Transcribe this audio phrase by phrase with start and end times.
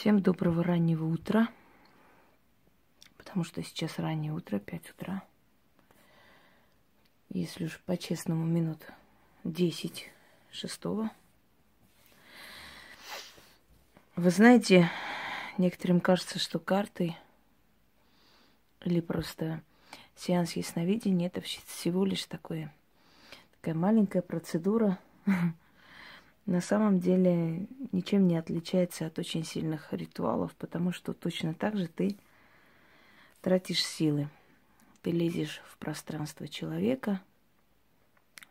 [0.00, 1.48] Всем доброго раннего утра,
[3.16, 5.24] потому что сейчас раннее утро, 5 утра.
[7.30, 8.78] Если уж по-честному, минут
[9.42, 10.08] 10
[10.52, 11.10] шестого.
[14.14, 14.88] Вы знаете,
[15.58, 17.16] некоторым кажется, что карты
[18.84, 19.62] или просто
[20.14, 22.72] сеанс ясновидения это всего лишь такое,
[23.56, 25.00] такая маленькая процедура
[26.48, 31.88] на самом деле ничем не отличается от очень сильных ритуалов, потому что точно так же
[31.88, 32.16] ты
[33.42, 34.30] тратишь силы.
[35.02, 37.20] Ты лезешь в пространство человека,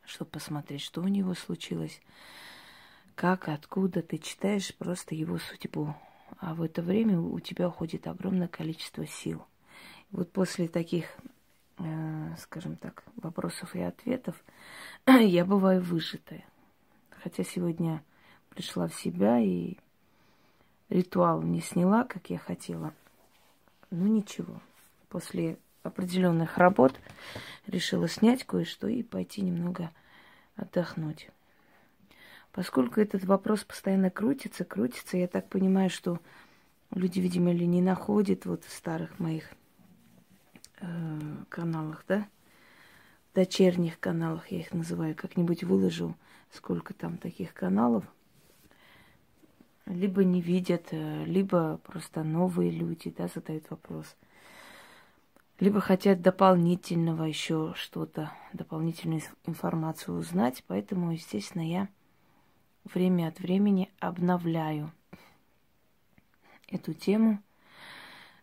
[0.05, 1.99] чтобы посмотреть, что у него случилось,
[3.16, 4.04] как, откуда.
[4.04, 5.95] Ты читаешь просто его судьбу.
[6.38, 9.43] А в это время у тебя уходит огромное количество сил.
[10.12, 11.07] Вот после таких,
[11.79, 14.35] э, скажем так, вопросов и ответов
[15.07, 16.45] я бываю выжатая.
[17.23, 18.03] Хотя сегодня
[18.49, 19.77] пришла в себя и
[20.89, 22.93] ритуал не сняла, как я хотела.
[23.90, 24.62] Ну ничего.
[25.10, 26.99] После определенных работ
[27.65, 29.91] решила снять кое-что и пойти немного
[30.55, 31.29] отдохнуть.
[32.51, 36.20] Поскольку этот вопрос постоянно крутится, крутится, я так понимаю, что
[36.91, 39.51] люди, видимо, ли не находят вот в старых моих
[40.79, 40.88] э,
[41.49, 42.27] каналах, да,
[43.38, 46.16] дочерних каналах, я их называю, как-нибудь выложу
[46.52, 48.04] сколько там таких каналов,
[49.85, 54.16] либо не видят, э, либо просто новые люди, да, задают вопрос.
[55.60, 60.63] Либо хотят дополнительного еще что-то, дополнительную информацию узнать.
[60.66, 61.90] Поэтому, естественно, я
[62.85, 64.91] время от времени обновляю
[66.69, 67.40] эту тему,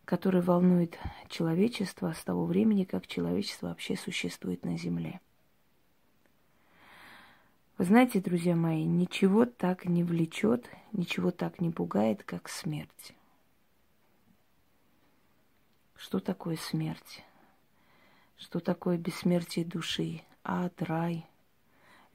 [0.05, 5.21] которая волнует человечество с того времени, как человечество вообще существует на Земле.
[7.77, 13.15] Вы знаете, друзья мои, ничего так не влечет, ничего так не пугает, как смерть.
[15.97, 17.25] Что такое смерть?
[18.37, 20.23] Что такое бессмертие души?
[20.45, 21.27] Ад, рай.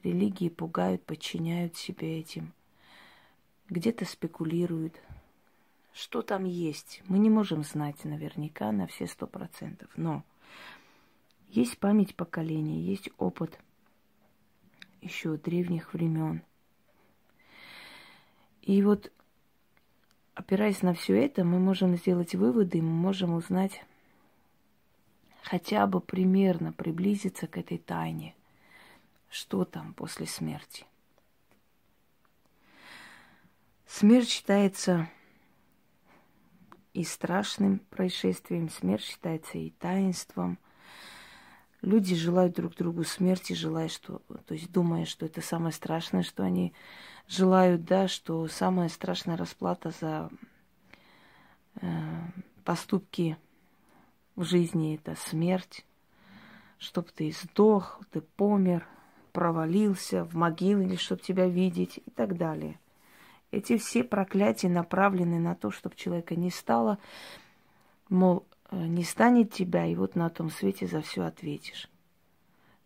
[0.02, 2.54] Религии пугают, подчиняют себе этим.
[3.68, 4.94] Где-то спекулируют.
[5.92, 7.02] Что там есть?
[7.06, 9.90] Мы не можем знать наверняка на все сто процентов.
[9.96, 10.24] Но
[11.48, 13.58] есть память поколения, есть опыт–
[15.00, 16.42] еще древних времен.
[18.62, 19.10] И вот,
[20.34, 23.84] опираясь на все это, мы можем сделать выводы, мы можем узнать
[25.42, 28.34] хотя бы примерно приблизиться к этой тайне,
[29.30, 30.84] что там после смерти.
[33.86, 35.10] Смерть считается
[36.92, 40.58] и страшным происшествием, смерть считается и таинством–
[41.82, 46.42] Люди желают друг другу смерти, желая, что, то есть думая, что это самое страшное, что
[46.42, 46.74] они
[47.26, 50.28] желают, да, что самая страшная расплата за
[51.80, 51.88] э,
[52.64, 53.38] поступки
[54.36, 55.86] в жизни это смерть,
[56.78, 58.86] чтобы ты сдох, ты помер,
[59.32, 62.78] провалился в могилу или чтобы тебя видеть и так далее.
[63.50, 66.98] Эти все проклятия направлены на то, чтобы человека не стало,
[68.08, 71.90] мол, Э, не станет тебя, и вот на том свете за все ответишь.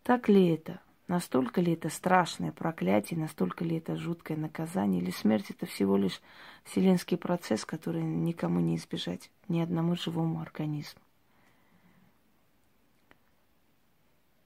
[0.03, 0.81] Так ли это?
[1.07, 6.23] Настолько ли это страшное проклятие, настолько ли это жуткое наказание, или смерть это всего лишь
[6.65, 11.03] вселенский процесс, который никому не избежать, ни одному живому организму.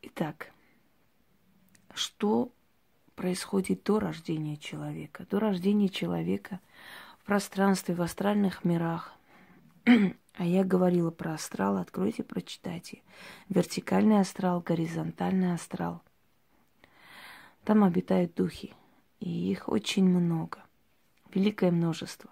[0.02, 0.52] Итак,
[1.94, 2.50] что
[3.18, 5.26] происходит до рождения человека?
[5.28, 6.60] До рождения человека
[7.20, 9.12] в пространстве, в астральных мирах
[10.38, 13.02] А я говорила про астрал, откройте, прочитайте.
[13.48, 16.00] Вертикальный астрал, горизонтальный астрал.
[17.64, 18.72] Там обитают духи,
[19.18, 20.60] и их очень много,
[21.34, 22.30] великое множество.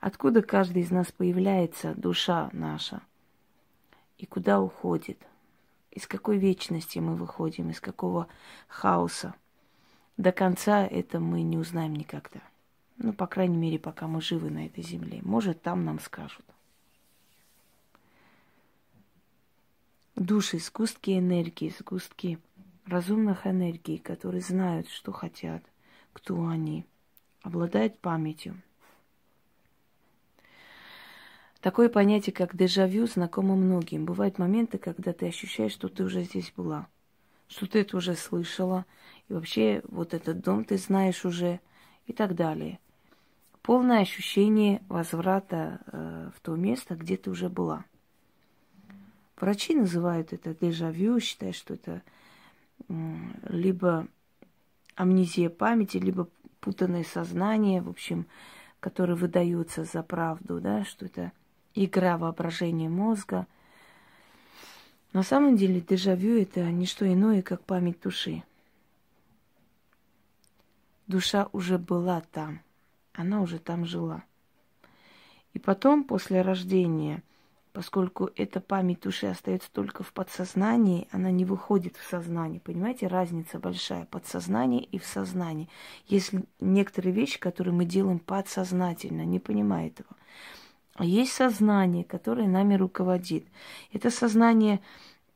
[0.00, 3.02] Откуда каждый из нас появляется, душа наша,
[4.16, 5.24] и куда уходит,
[5.92, 8.26] из какой вечности мы выходим, из какого
[8.66, 9.32] хаоса.
[10.18, 12.40] До конца это мы не узнаем никогда.
[12.98, 15.20] Ну, по крайней мере, пока мы живы на этой земле.
[15.22, 16.44] Может, там нам скажут.
[20.18, 22.38] души, сгустки энергии, сгустки
[22.86, 25.62] разумных энергий, которые знают, что хотят,
[26.12, 26.84] кто они,
[27.42, 28.60] обладают памятью.
[31.60, 34.04] Такое понятие, как дежавю, знакомо многим.
[34.04, 36.86] Бывают моменты, когда ты ощущаешь, что ты уже здесь была,
[37.48, 38.86] что ты это уже слышала,
[39.28, 41.60] и вообще вот этот дом ты знаешь уже,
[42.06, 42.78] и так далее.
[43.62, 47.84] Полное ощущение возврата э, в то место, где ты уже была–
[49.40, 52.02] Врачи называют это дежавю, считают, что это
[53.48, 54.08] либо
[54.96, 56.28] амнезия памяти, либо
[56.60, 57.80] путанное сознание.
[57.80, 58.26] В общем,
[58.80, 61.30] который выдается за правду, да, что это
[61.74, 63.46] игра воображения мозга.
[65.12, 68.42] На самом деле дежавю это не что иное, как память души.
[71.08, 72.60] Душа уже была там,
[73.14, 74.22] она уже там жила.
[75.54, 77.22] И потом, после рождения,
[77.72, 82.60] поскольку эта память души остается только в подсознании, она не выходит в сознание.
[82.60, 85.70] Понимаете, разница большая подсознание и в сознании.
[86.06, 90.10] Есть некоторые вещи, которые мы делаем подсознательно, не понимая этого.
[90.94, 93.46] А есть сознание, которое нами руководит.
[93.94, 94.80] Это сознание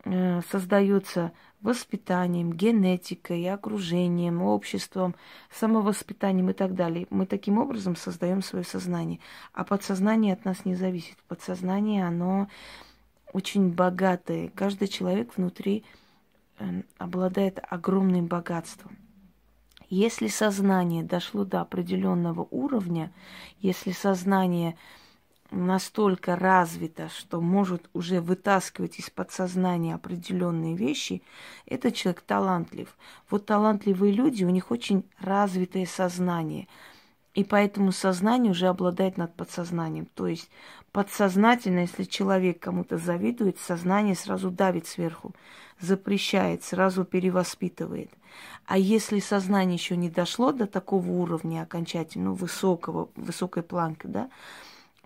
[0.05, 5.15] э, создается воспитанием, генетикой, окружением, обществом,
[5.51, 7.07] самовоспитанием и так далее.
[7.11, 9.21] Мы таким образом создаем свое сознание.
[9.53, 11.17] А подсознание от нас не зависит.
[11.29, 12.49] Подсознание, оно
[13.33, 14.51] очень богатое.
[14.55, 15.85] Каждый человек внутри
[16.59, 18.99] э, обладает огромным богатством.
[19.89, 23.13] Если сознание дошло до определенного уровня,
[23.61, 24.77] если сознание
[25.53, 31.23] настолько развита, что может уже вытаскивать из подсознания определенные вещи,
[31.67, 32.97] этот человек талантлив.
[33.31, 36.69] Вот талантливые люди, у них очень развитое сознание.
[37.35, 40.07] И поэтому сознание уже обладает над подсознанием.
[40.15, 40.51] То есть
[40.93, 45.35] подсознательно, если человек кому-то завидует, сознание сразу давит сверху,
[45.81, 48.11] запрещает, сразу перевоспитывает.
[48.67, 54.29] А если сознание еще не дошло до такого уровня окончательно, высокого, высокой планки, да,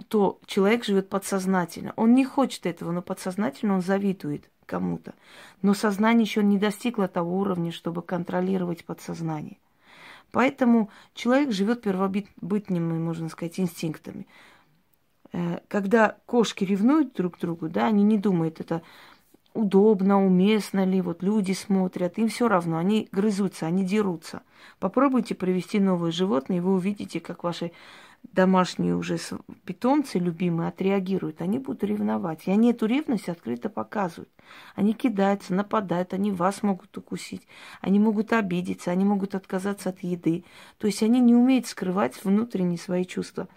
[0.09, 1.93] то человек живет подсознательно.
[1.97, 5.15] Он не хочет этого, но подсознательно он завидует кому-то.
[5.63, 9.59] Но сознание еще не достигло того уровня, чтобы контролировать подсознание.
[10.33, 14.27] Поэтому человек живет первобытными, можно сказать, инстинктами.
[15.33, 18.83] Э, когда кошки ревнуют друг к другу, да, они не думают, это
[19.55, 24.43] удобно, уместно ли, вот люди смотрят, им все равно, они грызутся, они дерутся.
[24.79, 27.73] Попробуйте привести новое животное, и вы увидите, как ваши
[28.33, 29.19] домашние уже
[29.65, 32.47] питомцы любимые отреагируют, они будут ревновать.
[32.47, 34.31] И они эту ревность открыто показывают.
[34.75, 37.47] Они кидаются, нападают, они вас могут укусить,
[37.81, 40.45] они могут обидеться, они могут отказаться от еды.
[40.79, 43.49] То есть они не умеют скрывать внутренние свои чувства.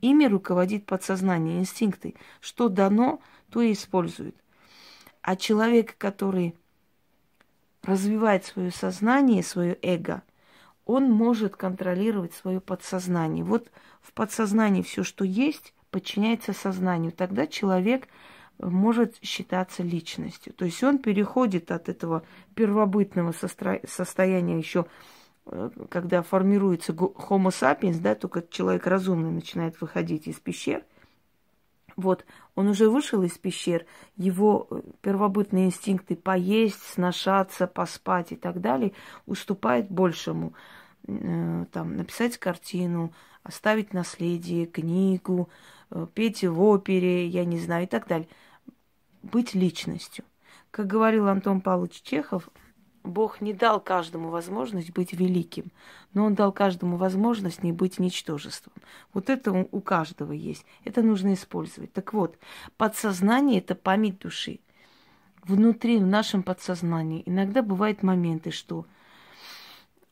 [0.00, 2.14] Ими руководит подсознание, инстинкты.
[2.40, 4.36] Что дано, то и используют.
[5.22, 6.54] А человек, который
[7.82, 10.22] развивает свое сознание, свое эго,
[10.86, 13.44] он может контролировать свое подсознание.
[13.44, 13.70] Вот
[14.02, 17.12] в подсознании все, что есть, подчиняется сознанию.
[17.12, 18.08] Тогда человек
[18.58, 20.52] может считаться личностью.
[20.52, 22.22] То есть он переходит от этого
[22.54, 24.86] первобытного состояния еще,
[25.46, 30.84] э, когда формируется Homo sapiens, да, только человек разумный начинает выходить из пещер.
[31.96, 32.24] Вот,
[32.54, 33.86] он уже вышел из пещер,
[34.16, 38.92] его э, первобытные инстинкты поесть, сношаться, поспать и так далее
[39.26, 40.54] уступают большему.
[41.06, 43.12] Э, там, написать картину,
[43.42, 45.48] оставить наследие, книгу,
[45.90, 48.28] э, петь в опере, я не знаю, и так далее.
[49.22, 50.24] Быть личностью.
[50.70, 52.48] Как говорил Антон Павлович Чехов,
[53.04, 55.66] Бог не дал каждому возможность быть великим,
[56.14, 58.72] но Он дал каждому возможность не быть ничтожеством.
[59.12, 60.64] Вот это у каждого есть.
[60.84, 61.92] Это нужно использовать.
[61.92, 62.38] Так вот,
[62.78, 64.60] подсознание– это память души.
[65.42, 68.86] Внутри, в нашем подсознании иногда бывают моменты, что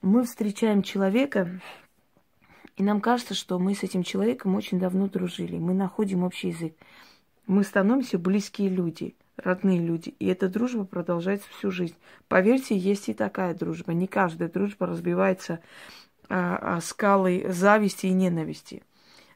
[0.02, 1.62] мы встречаем человека,
[2.76, 5.58] и нам кажется, что мы с этим человеком очень давно дружили.
[5.58, 6.74] Мы находим общий язык.
[7.46, 10.10] Мы становимся близкие люди, родные люди.
[10.18, 11.96] И эта дружба продолжается всю жизнь.
[12.28, 13.92] Поверьте, есть и такая дружба.
[13.92, 15.60] Не каждая дружба разбивается
[16.28, 18.82] а, а скалой зависти и ненависти.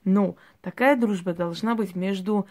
[0.04, 2.46] Но такая дружба должна быть между,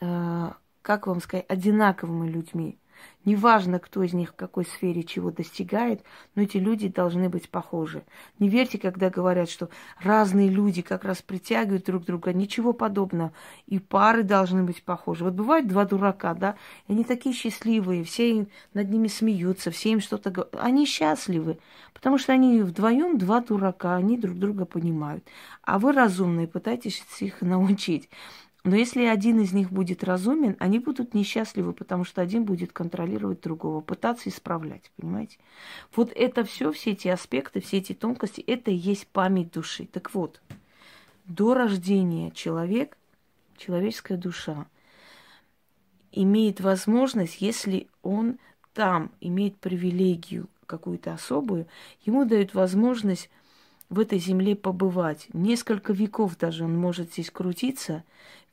[0.00, 2.78] а, как вам сказать, одинаковыми людьми.
[3.24, 6.02] Неважно, кто из них в какой сфере чего достигает,
[6.34, 8.02] но эти люди должны быть похожи.
[8.40, 9.68] Не верьте, когда говорят, что
[10.00, 12.32] разные люди как раз притягивают друг друга.
[12.32, 13.32] Ничего подобного.
[13.68, 15.22] И пары должны быть похожи.
[15.22, 16.56] Вот бывают два дурака, да,
[16.88, 20.56] и они такие счастливые, все над ними смеются, все им что-то говорят.
[20.58, 21.58] Они счастливы,
[21.94, 25.24] потому что они вдвоем два дурака, они друг друга понимают.
[25.62, 28.08] А вы разумные, пытаетесь их научить.
[28.64, 33.40] Но если один из них будет разумен, они будут несчастливы, потому что один будет контролировать
[33.40, 35.38] другого, пытаться исправлять, понимаете?
[35.96, 39.86] Вот это все, все эти аспекты, все эти тонкости, это и есть память души.
[39.86, 40.40] Так вот,
[41.24, 42.96] до рождения человек,
[43.56, 44.66] человеческая душа,
[46.12, 48.38] имеет возможность, если он
[48.74, 51.66] там имеет привилегию какую-то особую,
[52.04, 53.28] ему дают возможность
[53.92, 55.26] в этой земле побывать.
[55.34, 58.04] Несколько веков даже он может здесь крутиться,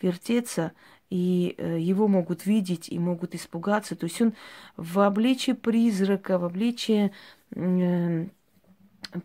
[0.02, 0.74] вертеться,
[1.10, 3.96] и э, его могут видеть и могут испугаться.
[3.96, 4.34] То есть он
[4.76, 7.14] в обличии призрака, в обличии
[7.56, 8.28] э,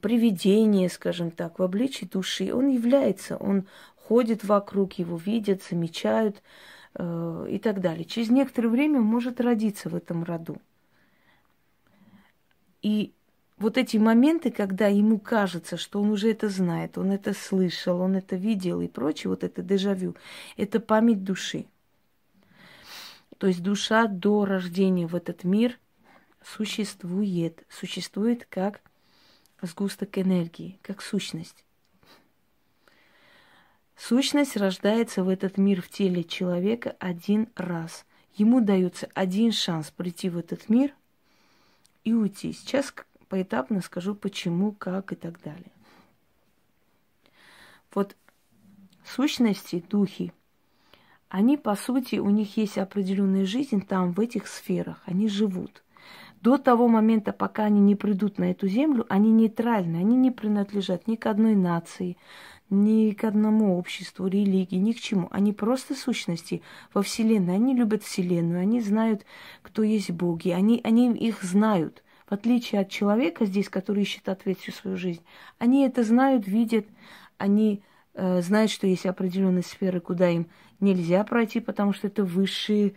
[0.00, 3.66] привидение, скажем так, в обличии души, он является, он
[3.96, 6.44] ходит вокруг, его видят, замечают
[6.94, 8.04] э, и так далее.
[8.04, 10.58] Через некоторое время он может родиться в этом роду.
[12.82, 13.14] И
[13.56, 18.16] вот эти моменты, когда ему кажется, что он уже это знает, он это слышал, он
[18.16, 20.16] это видел и прочее, вот это дежавю,
[20.56, 21.66] это память души.
[23.38, 25.78] То есть душа до рождения в этот мир
[26.42, 28.80] существует, существует как
[29.62, 31.64] сгусток энергии, как сущность.
[33.96, 38.04] Сущность рождается в этот мир в теле человека один раз.
[38.36, 40.92] Ему дается один шанс прийти в этот мир
[42.02, 42.52] и уйти.
[42.52, 42.92] Сейчас
[43.28, 45.72] поэтапно скажу почему, как и так далее.
[47.94, 48.16] Вот
[49.04, 50.32] сущности, духи,
[51.28, 55.02] они, по сути, у них есть определенная жизнь там, в этих сферах.
[55.04, 55.82] Они живут.
[56.40, 61.08] До того момента, пока они не придут на эту землю, они нейтральны, они не принадлежат
[61.08, 62.18] ни к одной нации,
[62.70, 65.26] ни к одному обществу, религии, ни к чему.
[65.32, 66.62] Они просто сущности
[66.92, 67.56] во Вселенной.
[67.56, 69.26] Они любят Вселенную, они знают,
[69.62, 72.03] кто есть боги, они, они их знают.
[72.26, 75.22] В отличие от человека здесь, который ищет ответ всю свою жизнь,
[75.58, 76.86] они это знают, видят,
[77.36, 77.82] они
[78.14, 80.46] э, знают, что есть определенные сферы, куда им
[80.80, 82.94] нельзя пройти, потому что это высшие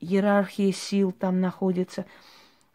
[0.00, 2.04] иерархии сил там находятся.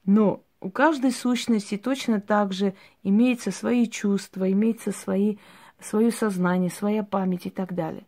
[0.06, 2.74] Но у каждой сущности точно так же
[3.04, 5.38] имеются свои чувства, имеются свои,
[5.80, 8.06] свое сознание, своя память и так далее.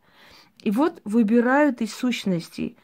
[0.64, 2.78] И вот выбирают из сущностей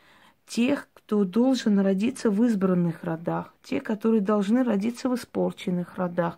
[0.45, 6.37] тех, кто должен родиться в избранных родах, те, которые должны родиться в испорченных родах.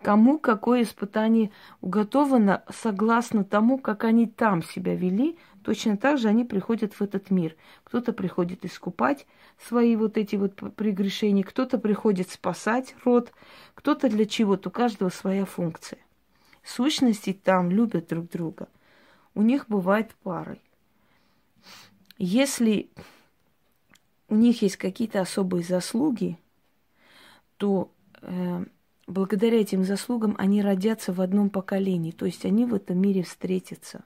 [0.00, 1.50] Кому какое испытание
[1.80, 7.32] уготовано согласно тому, как они там себя вели, точно так же они приходят в этот
[7.32, 7.56] мир.
[7.82, 9.26] Кто-то приходит искупать
[9.58, 13.32] свои вот эти вот прегрешения, кто-то приходит спасать род,
[13.74, 15.98] кто-то для чего-то, у каждого своя функция.
[16.62, 18.68] Сущности там любят друг друга.
[19.34, 20.60] У них бывает парой.
[22.18, 22.90] Если
[24.28, 26.38] у них есть какие-то особые заслуги,
[27.56, 27.90] то
[28.22, 28.64] э,
[29.06, 34.04] благодаря этим заслугам они родятся в одном поколении, то есть они в этом мире встретятся.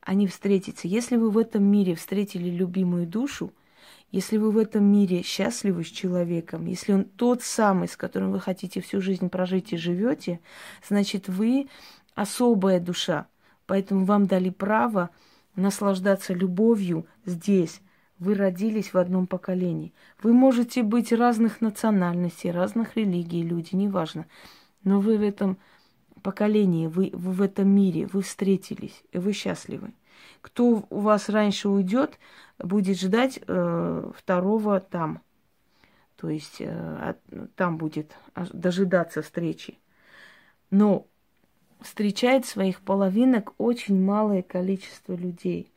[0.00, 0.88] Они встретятся.
[0.88, 3.52] Если вы в этом мире встретили любимую душу,
[4.12, 8.40] если вы в этом мире счастливы с человеком, если он тот самый, с которым вы
[8.40, 10.40] хотите всю жизнь прожить и живете,
[10.88, 11.68] значит вы
[12.14, 13.26] особая душа.
[13.66, 15.10] Поэтому вам дали право
[15.56, 17.80] наслаждаться любовью здесь,
[18.18, 19.92] вы родились в одном поколении.
[20.22, 24.26] Вы можете быть разных национальностей, разных религий, люди, неважно.
[24.84, 25.58] Но вы в этом
[26.22, 29.92] поколении, вы, вы в этом мире, вы встретились, и вы счастливы.
[30.40, 32.18] Кто у вас раньше уйдет,
[32.58, 35.20] будет ждать э, второго там.
[36.16, 37.14] То есть э,
[37.54, 39.78] там будет дожидаться встречи.
[40.70, 41.06] Но
[41.80, 45.70] встречает своих половинок очень малое количество людей–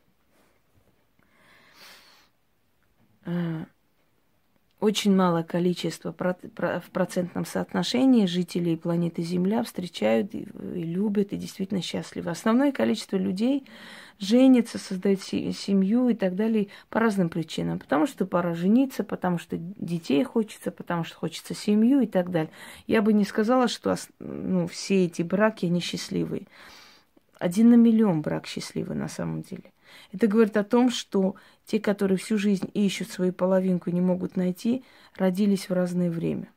[4.80, 12.30] очень малое количество в процентном соотношении жителей планеты Земля встречают и любят, и действительно счастливы.
[12.30, 13.66] Основное количество людей
[14.18, 17.78] женится, создает семью и так далее по разным причинам.
[17.78, 22.50] Потому что пора жениться, потому что детей хочется, потому что хочется семью и так далее.
[22.86, 26.46] Я бы не сказала, что ну, все эти браки, они счастливые.
[27.38, 29.72] Один на миллион брак счастливый на самом деле.
[30.12, 34.36] Это говорит о том, что те, которые всю жизнь ищут свою половинку и не могут
[34.36, 34.84] найти,
[35.16, 36.48] родились в разное время.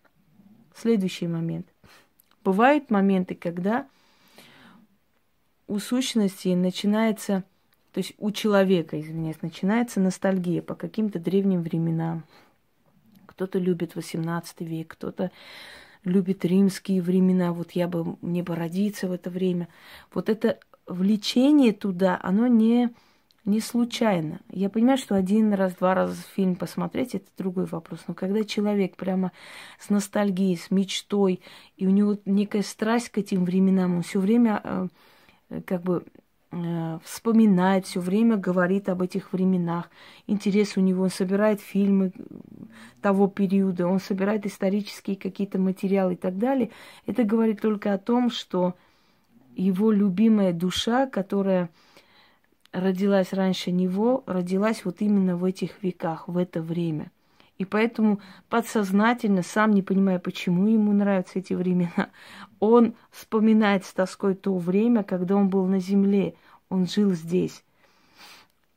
[0.75, 1.68] Следующий момент.
[2.44, 3.88] Бывают моменты, когда
[5.68, 7.44] у сущности начинается,
[7.94, 12.25] то есть у человека, извиняюсь, начинается ностальгия по каким-то древним временам.
[13.28, 15.32] Кто-то любит 18 век, кто-то
[16.04, 17.54] любит римские времена.
[17.54, 19.68] Вот я бы, мне бы родиться в это время.
[20.13, 22.94] Вот это влечение туда, оно не
[23.45, 24.39] не случайно.
[24.50, 28.00] Я понимаю, что один раз, два раза фильм посмотреть, это другой вопрос.
[28.07, 29.31] Но когда человек прямо
[29.79, 31.41] с ностальгией, с мечтой,
[31.75, 36.05] и у него некая страсть к этим временам, он все время э, как бы
[36.51, 39.89] э, вспоминает, все время говорит об этих временах.
[40.25, 42.13] Интерес у него, он собирает фильмы
[43.01, 46.71] того периода, он собирает исторические какие-то материалы и так далее.
[47.05, 48.75] Это говорит только о том, что
[49.53, 51.69] его любимая душа, которая
[52.74, 57.12] родилась раньше него, родилась вот именно в этих веках, в это время.
[57.60, 62.10] И поэтому подсознательно, сам не понимая, почему ему нравятся эти времена,
[62.60, 66.34] он вспоминает с тоской то время, когда он был на земле,
[66.70, 67.63] он жил здесь.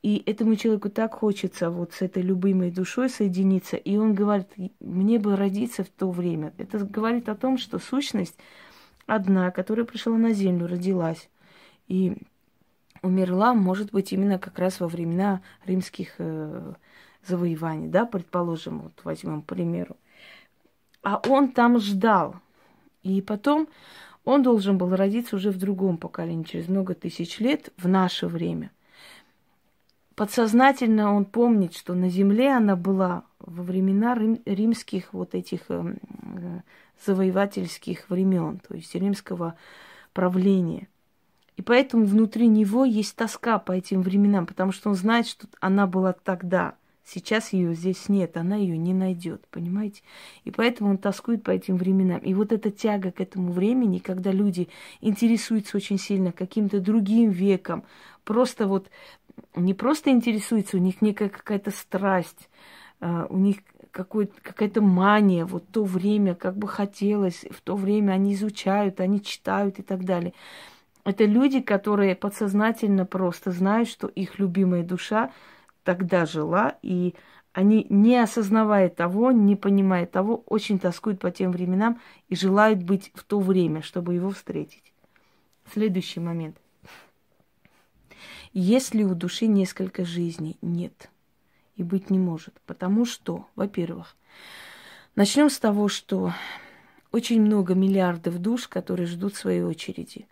[0.03, 4.47] И этому человеку так хочется вот с этой любимой душой соединиться, и он говорит,
[4.79, 6.53] мне бы родиться в то время.
[6.59, 8.37] Это говорит о том, что сущность
[9.07, 11.29] одна, которая пришла на землю, родилась
[11.87, 12.15] и
[13.01, 16.73] умерла, может быть, именно как раз во времена римских э,
[17.25, 19.97] завоеваний, да, предположим, вот возьмем, примеру.
[21.03, 22.35] А он там ждал.
[23.03, 23.67] И потом
[24.25, 28.71] он должен был родиться уже в другом поколении, через много тысяч лет, в наше время.
[30.15, 35.95] Подсознательно он помнит, что на земле она была во времена рим, римских вот этих э,
[36.35, 36.61] э,
[37.05, 39.55] завоевательских времен, то есть римского
[40.13, 40.87] правления.
[41.57, 45.85] И поэтому внутри него есть тоска по этим временам, потому что он знает, что она
[45.85, 46.75] была тогда–
[47.09, 50.01] Сейчас ее здесь нет, она ее не найдет, понимаете?
[50.43, 52.19] И поэтому он тоскует по этим временам.
[52.19, 54.67] И вот эта тяга к этому времени, когда люди
[54.99, 57.85] интересуются очень сильно каким-то другим веком,
[58.25, 58.89] просто вот
[59.55, 62.49] не просто интересуются, у них некая какая-то страсть,
[62.99, 63.59] а, у них
[63.89, 69.79] какая-то мания, вот то время, как бы хотелось, в то время они изучают, они читают
[69.79, 70.33] и так далее.
[71.07, 75.31] Это люди, которые подсознательно просто знают, что их любимая душа
[75.85, 77.15] тогда жила, и
[77.53, 83.13] они, не осознавая того, не понимая того, очень тоскуют по тем временам и желают быть
[83.13, 84.91] в то время, чтобы его встретить.
[85.71, 86.57] Следующий момент.
[88.51, 91.09] Если у души несколько жизней, нет.
[91.77, 92.53] И быть не может.
[92.65, 94.17] Потому что, во-первых,
[95.15, 96.33] начнем с того, что
[97.13, 100.27] очень много миллиардов душ, которые ждут своей очереди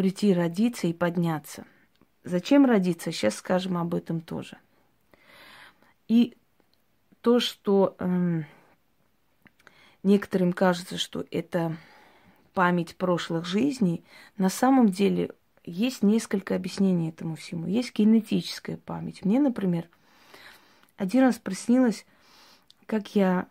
[0.00, 1.64] прийти родиться и подняться–
[2.24, 3.12] Зачем родиться?
[3.12, 4.58] Сейчас скажем об этом тоже.
[6.06, 6.36] И
[7.22, 8.44] то, что эм,
[10.02, 11.76] некоторым кажется, что это
[12.52, 14.04] память прошлых жизней,
[14.36, 15.30] на самом деле
[15.64, 17.66] есть несколько объяснений этому всему.
[17.66, 19.24] Есть генетическая память.
[19.24, 19.88] Мне, например,
[20.96, 22.04] один раз приснилось,
[22.86, 23.48] как я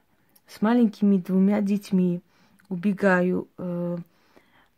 [0.47, 2.21] с маленькими двумя детьми
[2.67, 3.97] убегаю э,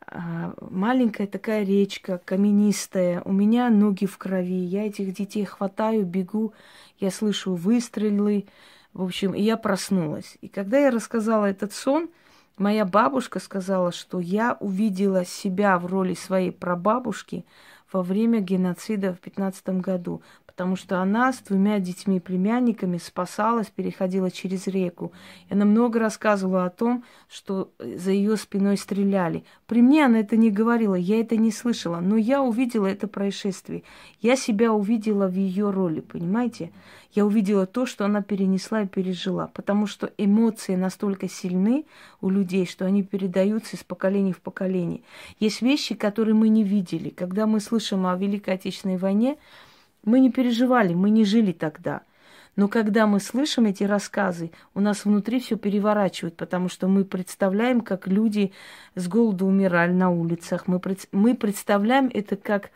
[0.09, 6.53] маленькая такая речка, каменистая, у меня ноги в крови, я этих детей хватаю, бегу,
[6.99, 8.45] я слышу выстрелы,
[8.93, 10.37] в общем, и я проснулась.
[10.41, 12.09] И когда я рассказала этот сон,
[12.57, 17.45] моя бабушка сказала, что я увидела себя в роли своей прабабушки
[17.91, 20.21] во время геноцида в 15 году
[20.61, 25.11] потому что она с двумя детьми племянниками спасалась, переходила через реку.
[25.49, 29.43] И она много рассказывала о том, что э, за ее спиной стреляли.
[29.65, 33.81] При мне она это не говорила, я это не слышала, но я увидела это происшествие.
[34.21, 36.69] Я себя увидела в ее роли, понимаете?
[37.11, 41.85] Я увидела то, что она перенесла и пережила, потому что эмоции настолько сильны
[42.21, 45.01] у людей, что они передаются из поколения в поколение.
[45.39, 47.09] Есть вещи, которые мы не видели.
[47.09, 49.37] Когда мы слышим о Великой Отечественной войне,
[50.03, 52.01] мы не переживали, мы не жили тогда.
[52.55, 57.81] Но когда мы слышим эти рассказы, у нас внутри все переворачивает, потому что мы представляем,
[57.81, 58.51] как люди
[58.95, 60.67] с голоду умирали на улицах.
[60.67, 62.71] Мы, мы представляем это как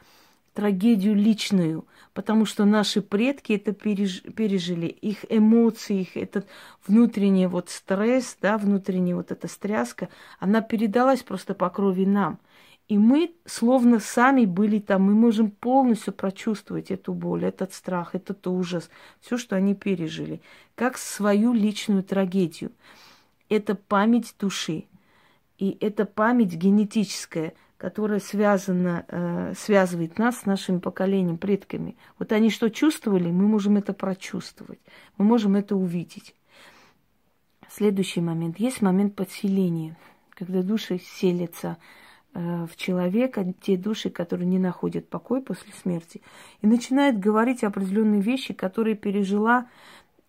[0.54, 4.22] трагедию личную, потому что наши предки это переж...
[4.22, 6.48] пережили, их эмоции, их этот
[6.88, 10.08] внутренний вот стресс, да, внутренняя вот эта стряска,
[10.40, 12.40] она передалась просто по крови нам.
[12.88, 18.46] И мы словно сами были там, мы можем полностью прочувствовать эту боль, этот страх, этот
[18.46, 20.40] ужас, все, что они пережили,
[20.76, 22.72] как свою личную трагедию.
[23.50, 24.86] Это память души.
[25.58, 31.96] И это память генетическая, которая связана, э, связывает нас с нашим поколением, предками.
[32.20, 34.80] Вот они что чувствовали, мы можем это прочувствовать,
[35.18, 36.36] мы можем это увидеть.
[37.70, 38.60] Следующий момент.
[38.60, 39.98] Есть момент подселения,
[40.30, 41.78] когда души селятся
[42.36, 46.22] в человека те души, которые не находят покой после смерти,
[46.62, 49.68] и начинает говорить определенные вещи, которые пережила,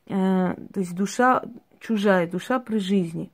[0.06, 1.42] э, то есть душа,
[1.80, 3.32] чужая душа при жизни.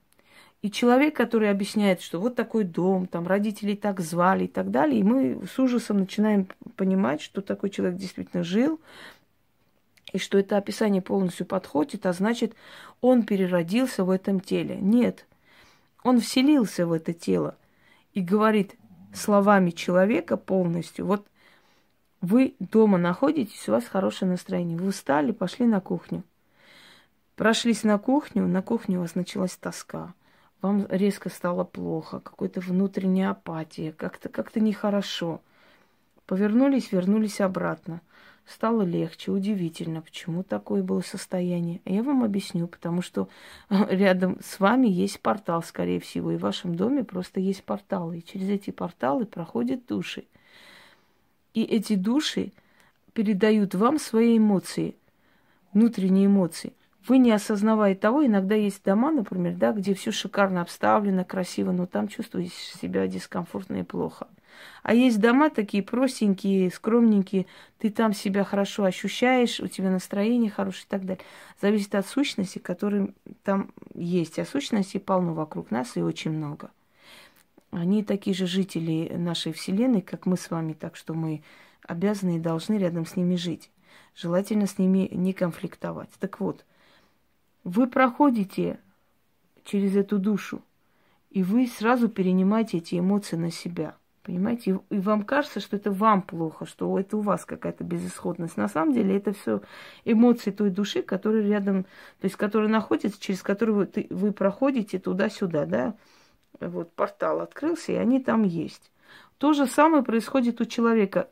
[0.62, 5.00] И человек, который объясняет, что вот такой дом, там родители так звали и так далее,
[5.00, 8.80] и мы с ужасом начинаем понимать, что такой человек действительно жил,
[10.14, 12.54] и что это описание полностью подходит, а значит,
[13.02, 14.78] он переродился в этом теле.
[14.80, 15.26] Нет,
[16.02, 17.56] он вселился в это тело
[18.12, 18.76] и говорит
[19.14, 21.26] словами человека полностью, вот
[22.20, 26.22] вы дома находитесь, у вас хорошее настроение, вы встали, пошли на кухню.
[27.36, 30.14] Прошлись на кухню, на кухне у вас началась тоска.
[30.60, 35.40] Вам резко стало плохо, какая-то внутренняя апатия, как-то как нехорошо.
[36.26, 38.00] Повернулись, вернулись обратно.
[38.44, 41.80] Стало легче, удивительно, почему такое было состояние.
[41.84, 43.28] А я вам объясню, потому что
[43.70, 48.18] рядом с вами есть портал, скорее всего, и в вашем доме просто есть порталы.
[48.18, 50.24] И через эти порталы проходят души.
[51.54, 52.52] И эти души
[53.12, 54.96] передают вам свои эмоции,
[55.72, 56.72] внутренние эмоции.
[57.06, 61.86] вы не осознавая того, иногда есть дома, например, да, где все шикарно обставлено, красиво, но
[61.86, 64.28] там чувствуешь себя дискомфортно и плохо.
[64.82, 67.46] А есть дома такие простенькие, скромненькие,
[67.78, 71.24] ты там себя хорошо ощущаешь, у тебя настроение хорошее и так далее.
[71.60, 74.38] Зависит от сущности, которые там есть.
[74.38, 76.70] А сущностей полно вокруг нас и очень много.
[77.70, 81.42] Они такие же жители нашей Вселенной, как мы с вами, так что мы
[81.86, 83.70] обязаны и должны рядом с ними жить.
[84.16, 86.10] Желательно с ними не конфликтовать.
[86.18, 86.64] Так вот,
[87.62, 88.78] вы проходите
[89.64, 90.60] через эту душу,
[91.30, 94.80] и вы сразу перенимаете эти эмоции на себя– Понимаете?
[94.90, 98.56] И вам кажется, что это вам плохо, что это у вас какая-то безысходность.
[98.56, 99.62] На самом деле это все
[100.04, 105.66] эмоции той души, которые рядом, то есть которые находятся, через которые вы, вы проходите туда-сюда,
[105.66, 105.94] да?
[106.60, 108.92] Вот портал открылся, и они там есть.
[109.38, 111.28] То же самое происходит у человека.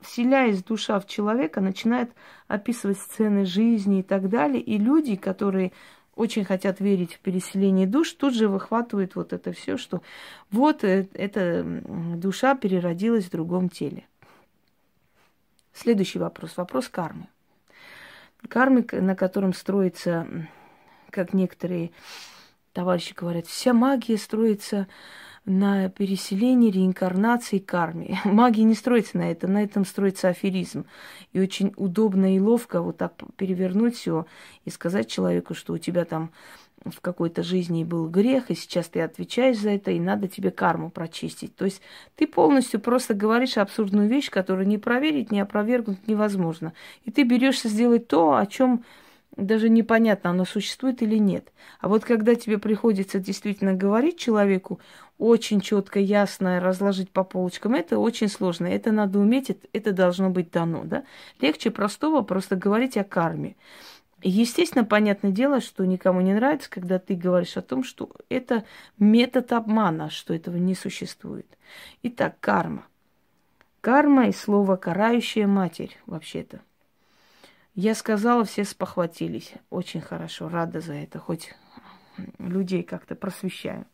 [0.00, 2.10] Вселяясь душа в человека, начинает
[2.48, 4.60] описывать сцены жизни и так далее.
[4.60, 5.70] И люди, которые
[6.22, 10.02] очень хотят верить в переселение душ, тут же выхватывают вот это все, что
[10.50, 11.64] вот э, эта
[12.16, 14.04] душа переродилась в другом теле.
[15.74, 16.56] Следующий вопрос.
[16.56, 17.26] Вопрос кармы.
[18.48, 20.26] Кармы, на котором строится,
[21.10, 21.90] как некоторые
[22.72, 24.86] товарищи говорят, вся магия строится
[25.44, 28.20] на переселении, реинкарнации, карме.
[28.24, 30.84] Магия не строится на этом, на этом строится аферизм.
[31.32, 34.26] И очень удобно и ловко вот так перевернуть все
[34.64, 36.30] и сказать человеку, что у тебя там
[36.84, 40.90] в какой-то жизни был грех, и сейчас ты отвечаешь за это, и надо тебе карму
[40.90, 41.54] прочистить.
[41.54, 41.80] То есть
[42.16, 46.72] ты полностью просто говоришь абсурдную вещь, которую не проверить, не опровергнуть невозможно.
[47.04, 48.84] И ты берешься сделать то, о чем
[49.36, 51.52] даже непонятно, оно существует или нет.
[51.80, 54.78] А вот когда тебе приходится действительно говорить человеку,
[55.18, 58.66] очень четко, ясно разложить по полочкам, это очень сложно.
[58.66, 60.82] Это надо уметь, это должно быть дано.
[60.84, 61.04] Да?
[61.40, 63.56] Легче простого просто говорить о карме.
[64.22, 68.64] Естественно, понятное дело, что никому не нравится, когда ты говоришь о том, что это
[68.98, 71.46] метод обмана, что этого не существует.
[72.02, 72.84] Итак, карма.
[73.80, 76.60] Карма и слово «карающая матерь» вообще-то–
[77.74, 79.52] я сказала, все спохватились.
[79.70, 81.54] Очень хорошо, рада за это, хоть
[82.38, 83.86] людей как-то просвещаю.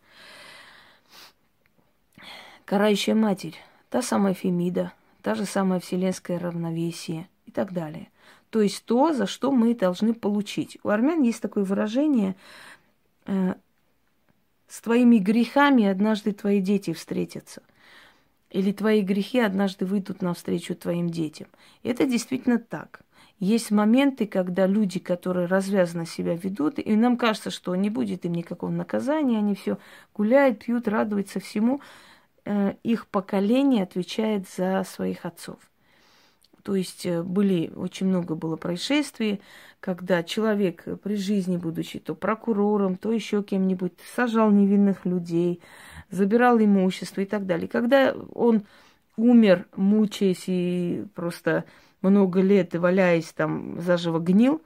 [2.65, 3.57] Карающая матерь,
[3.89, 8.11] та самая Фемида, та же самая вселенское равновесие и так далее.
[8.51, 10.79] То есть то, за что мы должны получить.
[10.83, 12.35] У армян есть такое выражение
[13.27, 13.55] э,
[14.67, 17.63] «с твоими грехами однажды твои дети встретятся».
[18.51, 21.49] Или твои грехи однажды выйдут навстречу твоим детям.
[21.83, 23.03] Это действительно так.
[23.39, 28.33] Есть моменты, когда люди, которые развязанно себя ведут, и нам кажется, что не будет им
[28.33, 29.79] никакого наказания, они все
[30.13, 31.81] гуляют, пьют, радуются всему.
[32.45, 35.59] Э, их поколение отвечает за своих отцов.
[36.65, 39.41] То есть э, были, очень много было происшествий,
[39.79, 45.61] когда человек при жизни, будучи то прокурором, то еще кем-нибудь, сажал невинных людей,
[46.11, 47.69] забирал имущество и так далее.
[47.69, 48.65] Когда он
[49.17, 51.65] умер, мучаясь и просто
[52.03, 54.63] много лет валяясь там заживо гнил,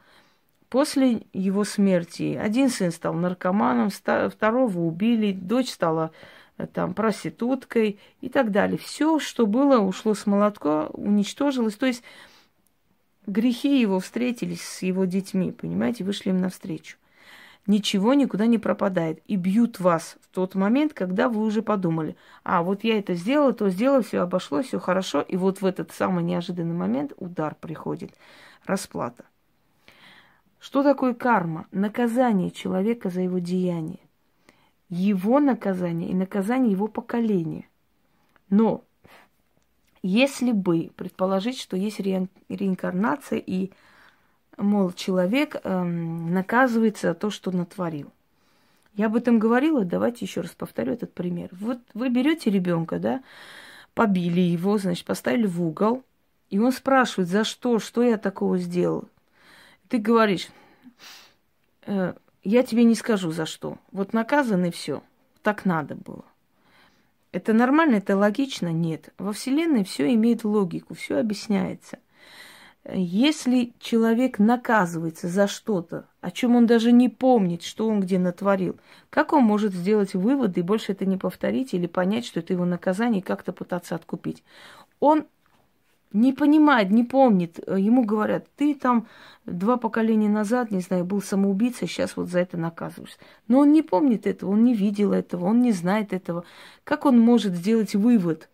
[0.68, 6.12] после его смерти один сын стал наркоманом, второго убили, дочь стала
[6.58, 8.78] э, там проституткой и так далее.
[8.78, 11.76] Все, что было, ушло с молотка, уничтожилось.
[11.76, 12.02] То есть
[13.26, 16.96] грехи его встретились с его детьми, понимаете, вышли им навстречу
[17.66, 19.20] ничего никуда не пропадает.
[19.26, 23.52] И бьют вас в тот момент, когда вы уже подумали, а вот я это сделала,
[23.52, 25.20] то сделала, все обошлось, все хорошо.
[25.22, 28.12] И вот в этот самый неожиданный момент удар приходит,
[28.64, 29.24] расплата.
[30.58, 31.66] Что такое карма?
[31.72, 33.98] Наказание человека за его деяние.
[34.88, 37.66] Его наказание и наказание его поколения.
[38.48, 38.84] Но
[40.02, 43.72] если бы предположить, что есть реинкарнация и
[44.56, 48.10] мол, человек эм, наказывается за то, что натворил.
[48.94, 51.48] Я об этом говорила, давайте еще раз повторю этот пример.
[51.52, 53.22] Вот вы берете ребенка, да,
[53.94, 56.04] побили его, значит, поставили в угол,
[56.50, 59.08] и он спрашивает, за что, что я такого сделал.
[59.88, 60.48] Ты говоришь,
[61.86, 62.12] э,
[62.44, 63.78] я тебе не скажу за что.
[63.92, 65.02] Вот наказан и все.
[65.42, 66.24] Так надо было.
[67.32, 68.68] Это нормально, это логично?
[68.68, 69.08] Нет.
[69.16, 71.98] Во Вселенной все имеет логику, все объясняется–
[72.90, 78.76] если человек наказывается за что-то, о чем он даже не помнит, что он где натворил,
[79.08, 82.64] как он может сделать выводы и больше это не повторить или понять, что это его
[82.64, 84.42] наказание и как-то пытаться откупить?
[84.98, 85.26] Он
[86.12, 87.58] не понимает, не помнит.
[87.68, 89.06] Ему говорят, ты там
[89.46, 93.18] два поколения назад, не знаю, был самоубийцей, сейчас вот за это наказываешься.
[93.48, 96.44] Но он не помнит этого, он не видел этого, он не знает этого.
[96.84, 98.48] Как он может сделать вывод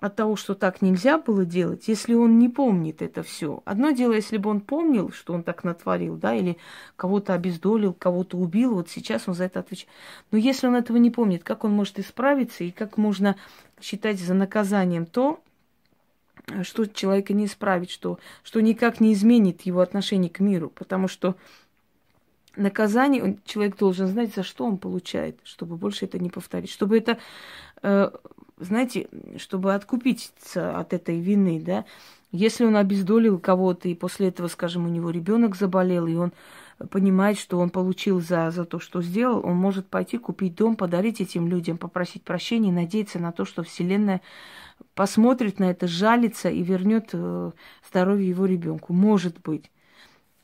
[0.00, 3.62] от того, что так нельзя было делать, если он не помнит это все.
[3.64, 6.56] Одно дело, если бы он помнил, что он так натворил, да, или
[6.96, 9.90] кого-то обездолил, кого-то убил, вот сейчас он за это отвечает.
[10.30, 13.36] Но если он этого не помнит, как он может исправиться и как можно
[13.80, 15.40] считать за наказанием то,
[16.62, 21.34] что человека не исправит, что, что никак не изменит его отношение к миру, потому что
[22.54, 27.18] наказание человек должен знать, за что он получает, чтобы больше это не повторить, чтобы это
[27.82, 28.10] э,
[28.60, 31.84] знаете, чтобы откупиться от этой вины, да,
[32.30, 36.32] если он обездолил кого-то, и после этого, скажем, у него ребенок заболел, и он
[36.90, 41.20] понимает, что он получил за, за то, что сделал, он может пойти купить дом, подарить
[41.20, 44.20] этим людям, попросить прощения, надеяться на то, что Вселенная
[44.94, 47.50] посмотрит на это, жалится и вернет э,
[47.88, 48.92] здоровье его ребенку.
[48.92, 49.70] Может быть.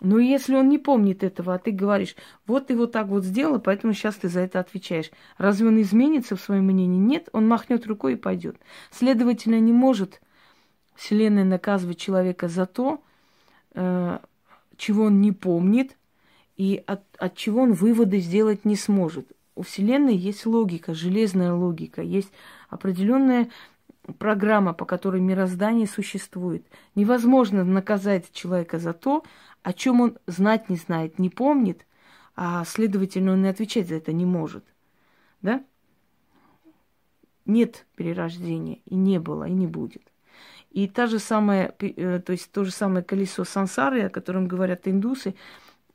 [0.05, 2.15] Но если он не помнит этого, а ты говоришь,
[2.47, 5.11] вот ты вот так вот сделал, поэтому сейчас ты за это отвечаешь.
[5.39, 6.99] Разве он изменится в своем мнении?
[6.99, 8.57] Нет, он махнет рукой и пойдет.
[8.91, 10.21] Следовательно, не может
[10.95, 13.03] Вселенная наказывать человека за то,
[13.73, 14.19] э,
[14.77, 15.97] чего он не помнит,
[16.59, 19.33] и от, от чего он выводы сделать не сможет.
[19.57, 22.31] У Вселенной есть логика, железная логика, есть
[22.69, 23.49] определенная
[24.19, 26.67] программа, по которой мироздание существует.
[26.95, 29.25] Невозможно наказать человека за то,
[29.65, 31.87] о чем он знать не знает, не помнит,
[32.37, 34.65] а следовательно, он и отвечать за это не может.
[35.41, 35.65] Да?
[37.47, 40.03] Нет перерождения, и не было, и не будет.
[40.71, 44.87] И та же самая, э, то есть то же самое колесо сансары, о котором говорят
[44.87, 45.35] индусы,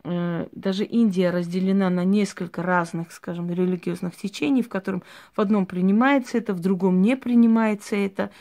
[0.04, 5.04] э, даже Индия разделена на несколько разных, скажем, религиозных течений, в котором
[5.36, 8.32] в одном принимается это, в другом не принимается это,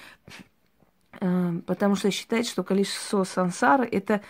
[1.20, 4.22] э, потому что считают, что колесо сансары– это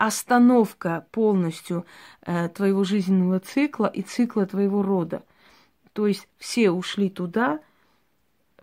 [0.00, 1.84] остановка полностью
[2.22, 5.22] э, твоего жизненного цикла и цикла твоего рода.
[5.92, 7.60] То есть все ушли туда,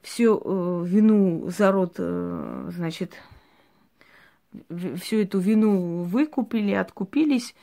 [0.02, 3.13] всю э, вину за род, э, значит,
[4.69, 7.54] всю эту вину выкупили, откупились,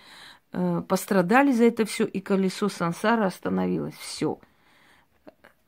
[0.53, 3.97] э, пострадали за это все, и колесо сансара остановилось.
[3.97, 4.39] Все.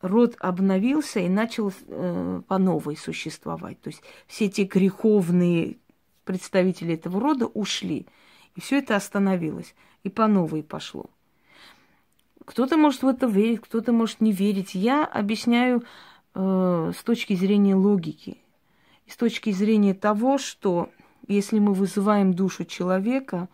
[0.01, 3.81] Род обновился и начал э, по новой существовать.
[3.81, 5.79] То есть все эти греховные
[6.27, 8.07] представители этого рода ушли.
[8.57, 9.75] И все это остановилось.
[10.05, 11.07] И по новой пошло.
[12.45, 14.75] Кто-то может в это верить, кто-то может не верить.
[14.75, 15.85] Я объясняю
[16.35, 18.37] э, с точки зрения логики.
[19.09, 20.91] С точки зрения того, что
[21.27, 23.49] если мы вызываем душу человека,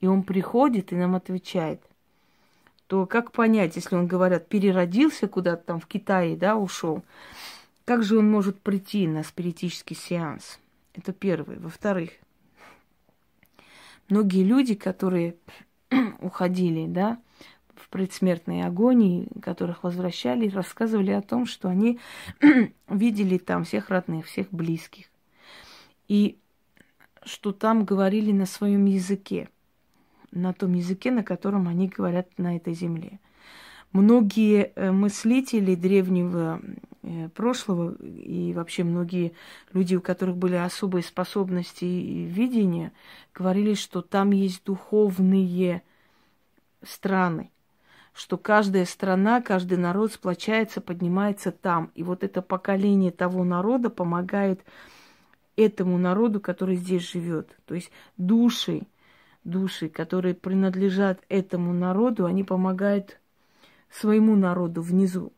[0.00, 1.82] и он приходит и нам отвечает,
[2.86, 7.02] то как понять, если он, говорят, переродился куда-то там в Китае, да, ушел,
[7.84, 10.58] как же он может прийти на спиритический сеанс?
[10.94, 11.58] Это первое.
[11.58, 12.10] Во-вторых,
[14.08, 15.36] многие люди, которые
[16.20, 17.18] уходили, да,
[17.74, 21.98] в предсмертной агонии, которых возвращали, рассказывали о том, что они
[22.88, 25.06] видели там всех родных, всех близких.
[26.06, 26.38] И
[27.24, 29.48] что там говорили на своем языке,
[30.30, 33.18] на том языке, на котором они говорят на этой земле.
[33.92, 36.60] Многие э, мыслители древнего
[37.34, 39.32] прошлого и вообще многие
[39.72, 42.92] люди, у которых были особые способности и видения,
[43.34, 45.82] говорили, что там есть духовные
[46.82, 47.50] страны,
[48.12, 51.90] что каждая страна, каждый народ сплочается, поднимается там.
[51.94, 54.64] И вот это поколение того народа помогает
[55.56, 57.56] этому народу, который здесь живет.
[57.66, 58.82] То есть души,
[59.44, 63.18] души, которые принадлежат этому народу, они помогают
[63.90, 65.32] своему народу внизу.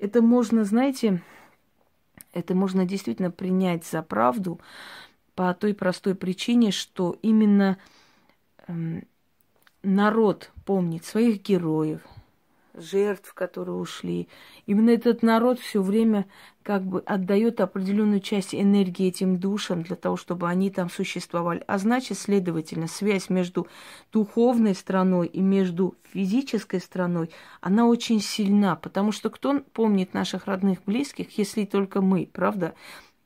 [0.00, 1.22] Это можно, знаете,
[2.32, 4.58] это можно действительно принять за правду
[5.34, 7.76] по той простой причине, что именно
[8.66, 9.06] эм,
[9.82, 12.00] народ помнит своих героев,
[12.74, 14.28] жертв, которые ушли.
[14.66, 16.26] Именно этот народ все время
[16.62, 21.62] как бы отдает определенную часть энергии этим душам для того, чтобы они там существовали.
[21.66, 23.66] А значит, следовательно, связь между
[24.12, 27.30] духовной страной и между физической страной,
[27.60, 32.74] она очень сильна, потому что кто помнит наших родных, близких, если только мы, правда?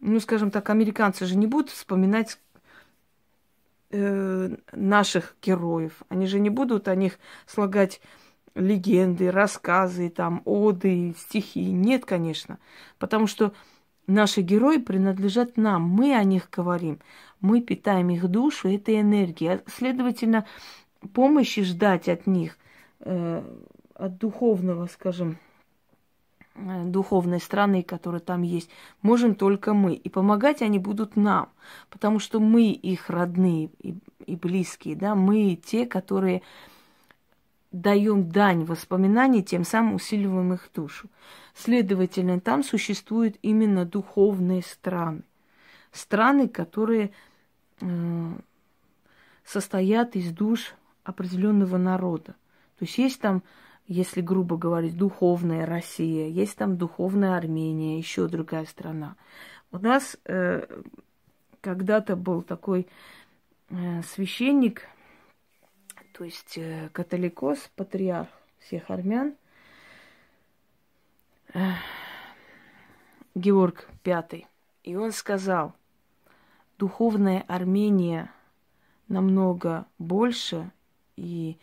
[0.01, 2.39] Ну, скажем так, американцы же не будут вспоминать
[3.91, 6.03] э, наших героев.
[6.09, 8.01] Они же не будут о них слагать
[8.55, 11.65] легенды, рассказы, там, оды, стихи.
[11.65, 12.59] Нет, конечно.
[12.99, 13.53] Потому что
[14.07, 15.83] наши герои принадлежат нам.
[15.83, 17.01] Мы о них говорим.
[17.41, 19.55] Мы питаем их душу этой энергией.
[19.55, 20.47] А, следовательно,
[21.13, 22.57] помощи ждать от них,
[23.01, 23.43] э,
[23.95, 25.39] от духовного, скажем,
[26.55, 28.71] э, духовной страны, которая там есть,
[29.03, 29.95] можем только мы.
[29.95, 31.49] И помогать они будут нам,
[31.91, 36.43] потому что мы их родные и, и близкие, да, мы те, которые
[37.75, 41.09] даем дань воспоминаний, тем самым усиливаем их душу.
[41.55, 45.23] Следовательно, там существуют именно духовные страны.
[45.91, 47.11] Страны, которые
[47.81, 48.33] э,
[49.45, 52.37] состоят из душ определенного народа.
[52.79, 53.43] То есть есть там,
[53.89, 59.17] если грубо говорить, духовная Россия, есть там духовная Армения, еще другая страна.
[59.73, 60.65] У нас э,
[61.61, 62.87] когда-то был такой
[63.71, 64.83] э, священник,
[66.15, 68.29] то есть э, католикос, патриарх
[68.61, 69.35] всех армян,
[71.53, 71.73] э,
[73.35, 74.47] Георг V.
[74.85, 75.75] И он сказал,
[76.79, 78.31] духовная Армения
[79.09, 80.71] намного больше,
[81.17, 81.59] и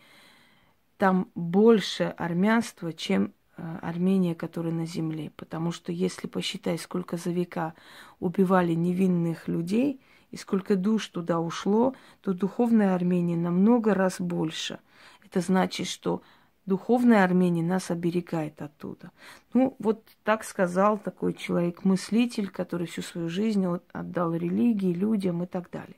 [0.98, 5.32] там больше армянства, чем э, Армения, которая на земле.
[5.34, 7.72] Потому что если посчитать, сколько за века
[8.20, 10.02] убивали невинных людей
[10.32, 14.80] и сколько душ туда ушло, то духовная Армения намного раз больше.
[15.24, 16.22] Это значит, что
[16.64, 19.12] духовная Армения нас оберегает оттуда.
[19.52, 25.70] Ну, вот так сказал такой человек-мыслитель, который всю свою жизнь отдал религии, людям и так
[25.70, 25.96] далее.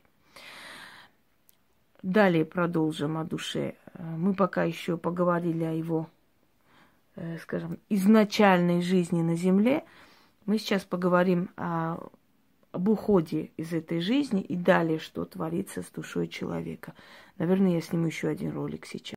[2.02, 3.76] Далее продолжим о душе.
[3.98, 6.10] Мы пока еще поговорили о его,
[7.14, 9.84] э, скажем, изначальной жизни на Земле.
[10.44, 12.08] Мы сейчас поговорим о,
[12.74, 16.94] об уходе из этой жизни и далее, что творится с душой человека.
[17.38, 19.12] Наверное, я сниму еще один ролик сейчас.